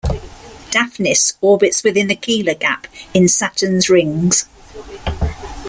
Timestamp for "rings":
3.87-4.45